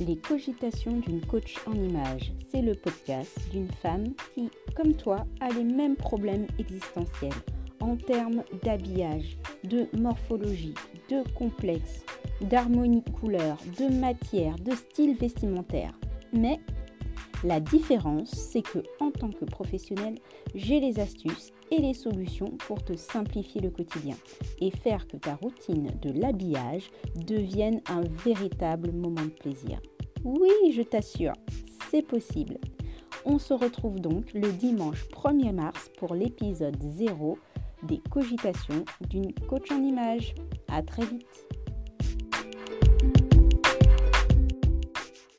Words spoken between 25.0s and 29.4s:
que ta routine de l'habillage devienne un véritable moment de